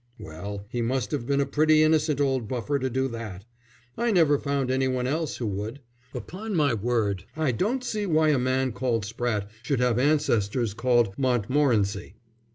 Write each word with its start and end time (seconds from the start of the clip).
"Well, 0.17 0.65
he 0.67 0.81
must 0.81 1.11
have 1.11 1.27
been 1.27 1.39
a 1.41 1.45
pretty 1.45 1.83
innocent 1.83 2.19
old 2.19 2.47
buffer 2.47 2.79
to 2.79 2.89
do 2.89 3.07
that. 3.09 3.45
I 3.95 4.09
never 4.11 4.39
found 4.39 4.71
any 4.71 4.87
one 4.87 5.05
else 5.05 5.37
who 5.37 5.45
would. 5.45 5.79
Upon 6.15 6.55
my 6.55 6.73
word, 6.73 7.25
I 7.37 7.51
don't 7.51 7.83
see 7.83 8.07
why 8.07 8.29
a 8.29 8.39
man 8.39 8.71
called 8.71 9.05
Spratte 9.05 9.49
should 9.61 9.79
have 9.79 9.99
ancestors 9.99 10.73
called 10.73 11.13
Montmorency." 11.19 12.15